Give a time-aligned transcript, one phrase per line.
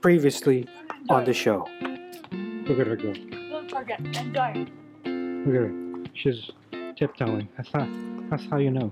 [0.00, 0.68] Previously
[1.08, 1.66] on the show.
[2.30, 3.12] Look at her go.
[3.12, 4.66] Don't forget, enjoy.
[5.04, 5.72] Look at her.
[6.14, 6.50] She's
[6.96, 7.48] tiptoeing.
[7.56, 7.88] That's how,
[8.30, 8.90] that's how you know.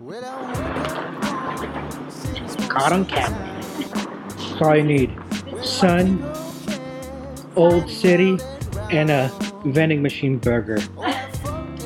[2.69, 3.63] Caught on camera.
[4.37, 5.17] That's all you need.
[5.63, 6.23] Sun,
[7.55, 8.39] Old City,
[8.91, 9.31] and a
[9.65, 10.79] vending machine burger.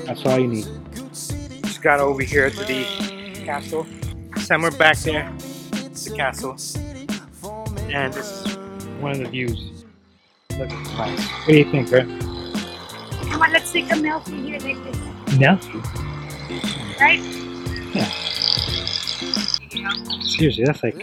[0.06, 0.68] That's all you need.
[0.94, 2.84] Just got over here to the
[3.44, 3.86] castle.
[4.38, 6.56] Somewhere back there, the castle.
[7.92, 8.39] And this is
[9.00, 9.84] one of the views.
[10.58, 10.70] Look.
[10.70, 12.06] What do you think, Brett?
[12.06, 15.82] Come on, let's take a selfie here like this, Nelson?
[17.00, 17.20] right?
[17.94, 18.10] Yeah.
[20.22, 20.96] Seriously, that's like.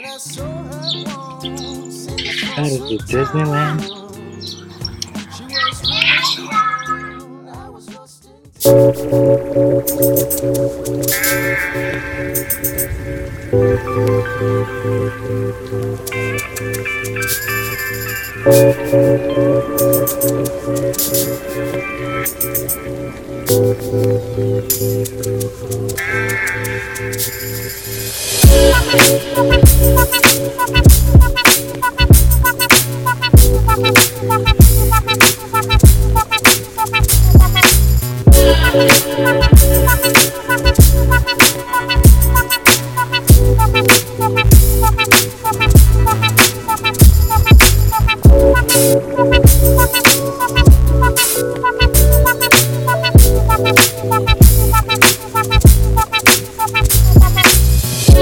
[2.55, 3.97] That is the Disneyland.
[18.47, 18.87] We're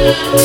[0.06, 0.36] here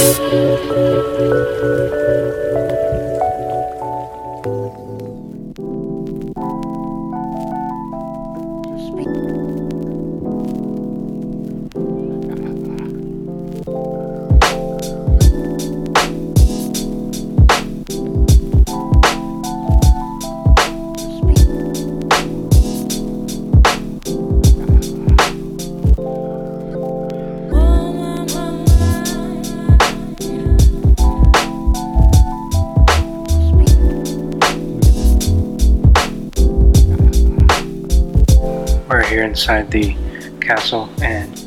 [39.30, 39.96] inside the
[40.40, 41.46] castle and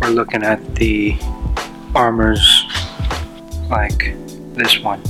[0.00, 1.16] we're looking at the
[1.94, 2.64] armors
[3.70, 4.16] like
[4.54, 5.00] this one.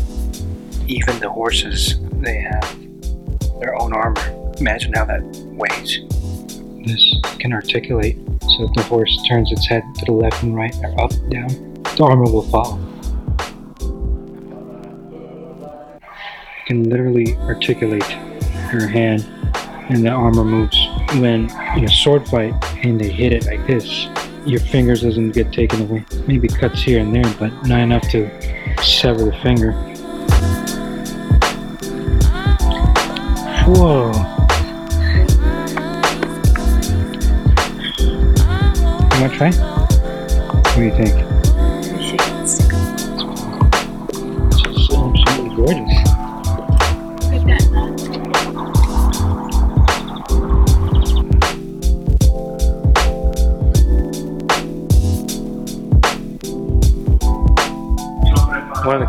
[0.87, 2.79] Even the horses, they have
[3.61, 4.53] their own armor.
[4.59, 5.23] Imagine how that
[5.57, 6.01] weighs.
[6.85, 10.75] This can articulate, so if the horse turns its head to the left and right
[10.83, 11.49] or up, down,
[11.97, 12.79] the armor will follow.
[16.03, 19.27] It can literally articulate her hand
[19.89, 20.82] and the armor moves.
[21.21, 24.09] When in a sword fight and they hit it like this,
[24.47, 26.05] your fingers doesn't get taken away.
[26.27, 28.31] Maybe cuts here and there, but not enough to
[28.83, 29.73] sever the finger.
[33.67, 34.13] Whoa.
[39.13, 39.53] You wanna try?
[39.53, 41.32] What do you think?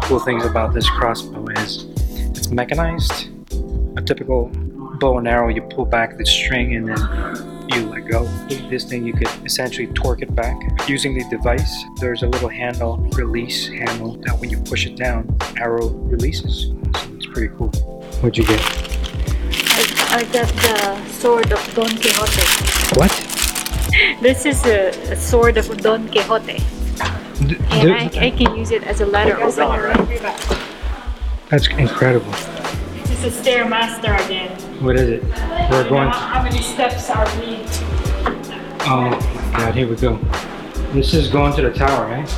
[0.04, 1.86] Cool things about this crossbow is
[2.38, 3.30] it's mechanized.
[3.96, 4.52] A typical
[5.00, 8.24] bow and arrow, you pull back the string and then you let go.
[8.50, 10.58] With this thing, you could essentially torque it back.
[10.90, 15.38] Using the device, there's a little handle, release handle, that when you push it down,
[15.58, 16.68] arrow releases.
[16.68, 17.70] So it's pretty cool.
[18.20, 18.60] What'd you get?
[19.72, 23.00] I, I got the sword of Don Quixote.
[23.00, 23.30] What?
[24.22, 26.58] This is a, a sword of Don Quixote,
[27.40, 29.94] D- and I, I can use it as a letter opener.
[31.50, 32.32] that's incredible.
[33.04, 34.52] This is a stairmaster again.
[34.84, 35.24] What is it?
[35.72, 36.10] We're going.
[36.10, 37.64] How, many steps are we?
[38.86, 40.18] Oh my god, here we go.
[40.94, 42.30] This is going to the tower, right?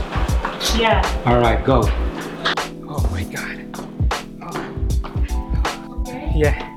[0.79, 1.01] Yeah.
[1.25, 1.81] All right, go.
[2.87, 3.65] Oh my god.
[4.41, 4.71] Oh.
[6.35, 6.71] Yeah.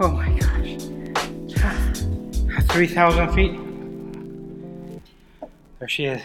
[0.00, 0.76] Oh my gosh.
[1.58, 3.58] Ah, 3,000 feet.
[5.78, 6.20] There she is.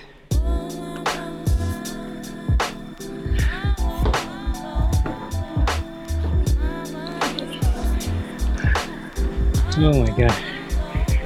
[9.76, 10.36] Oh my god.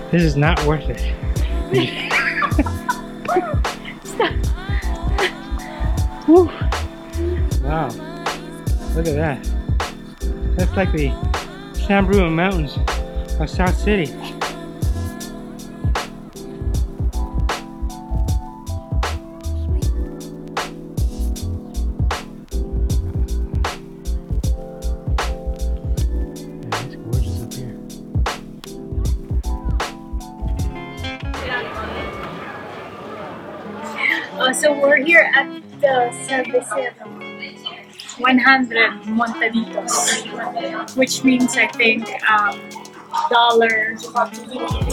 [0.09, 1.01] This is not worth it.
[6.25, 6.49] Whew.
[7.61, 7.89] Wow.
[8.95, 9.49] Look at that.
[10.55, 11.11] That's like the
[11.73, 12.77] San Bruno Mountains
[13.39, 14.13] of South City.
[35.07, 35.47] Here at
[35.79, 36.91] the Cervecero
[38.19, 42.59] 100 Montaditos, which means I think um,
[43.29, 43.95] dollar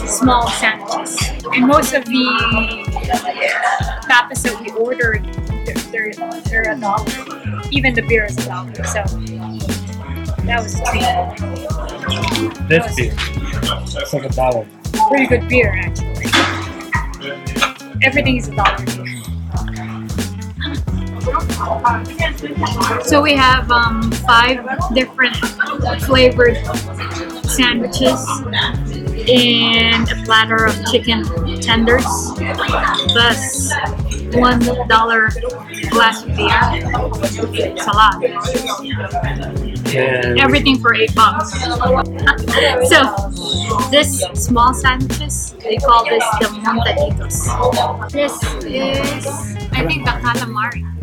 [0.07, 1.19] small sandwiches.
[1.53, 2.25] And most of the
[4.07, 5.25] tapas that we ordered,
[5.65, 6.13] they're, they're,
[6.43, 7.11] they're a dollar.
[7.71, 8.73] Even the beer is a dollar.
[8.85, 9.03] So
[10.45, 11.03] that was pretty,
[12.69, 13.13] This beer.
[13.99, 14.65] It's like a dollar.
[15.09, 16.25] pretty good beer, actually.
[18.01, 19.14] Everything is a dollar.
[23.03, 25.35] So we have um, five different
[26.01, 26.57] flavored
[27.45, 28.25] sandwiches
[29.29, 31.23] and a platter of chicken
[31.61, 32.05] tenders,
[33.09, 33.71] plus
[34.33, 35.29] one dollar
[35.89, 36.59] glass of beer.
[37.53, 38.23] It's a lot.
[39.95, 41.53] And Everything for eight bucks.
[42.89, 48.11] so this small sandwiches, they call this the montaditos.
[48.11, 48.33] This
[48.65, 49.25] is,
[49.71, 50.94] I think, the calamari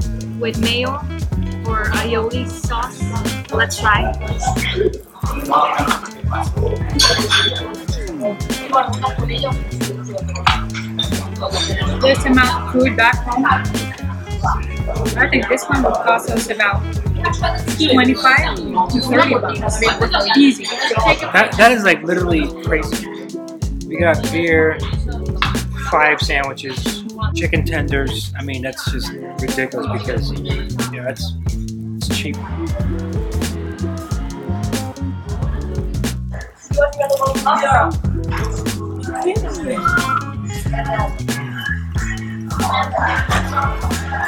[0.42, 0.94] with mayo
[1.68, 3.00] or aioli sauce.
[3.52, 4.12] Let's try.
[12.00, 13.44] This amount uh, of food back home.
[15.16, 16.82] I think this one would cost us about
[17.78, 19.80] 25 to 30 bucks.
[20.36, 20.64] Easy.
[20.64, 23.06] that, that is like literally crazy.
[23.86, 24.76] We got beer,
[25.88, 27.01] five sandwiches,
[27.34, 28.32] chicken tenders.
[28.38, 30.32] I mean, that's just ridiculous because
[30.92, 31.32] yeah, it's
[31.96, 32.36] it's cheap.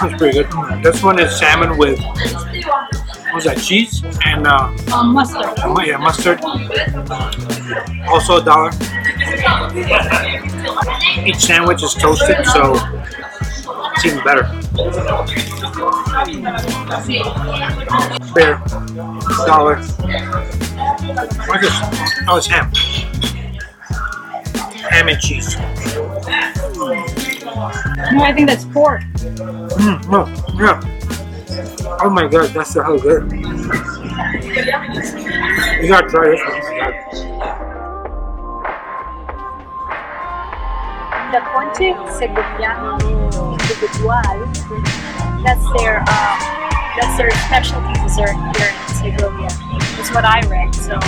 [0.00, 0.82] That's pretty good.
[0.82, 1.98] This one is salmon with
[3.32, 3.58] what's that?
[3.62, 5.46] Cheese and uh, Um, mustard.
[5.66, 6.40] mu- yeah, mustard.
[8.08, 8.70] Also a dollar.
[11.26, 12.74] Each sandwich is toasted, so
[13.94, 14.44] it's even better.
[18.34, 18.60] Beer,
[19.46, 19.76] dollar.
[21.46, 21.78] What is this?
[22.28, 22.70] Oh, it's ham.
[24.90, 25.56] Ham and cheese.
[28.12, 29.02] No, I think that's pork.
[29.02, 30.26] Mm, oh,
[30.58, 30.80] yeah.
[32.02, 33.30] Oh my god, that's so good.
[35.80, 37.33] You gotta try this one.
[41.54, 42.98] The ponche segoviano
[43.52, 44.20] individual.
[45.44, 46.38] That's their um,
[46.98, 49.48] that's their specialty dessert here in Segovia.
[49.94, 50.74] That's what I read.
[50.74, 50.98] So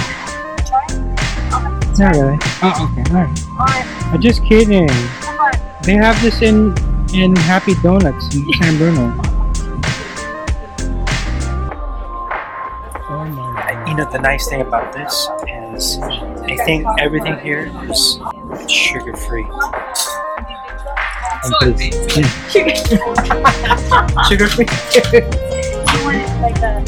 [0.65, 0.87] try.
[0.89, 1.99] it.
[1.99, 2.39] Not really.
[2.63, 3.03] Oh, okay.
[3.11, 3.49] All right.
[3.59, 4.87] Alright, I'm just kidding.
[4.87, 5.53] come on.
[5.83, 6.77] They have this in
[7.13, 9.21] in Happy Donuts in San Bruno.
[13.09, 13.25] Oh
[13.89, 18.21] You know, the nice thing about this is I think everything here is
[18.69, 19.47] sugar free.
[24.29, 24.67] Sugar free?
[25.93, 26.83] You want it like a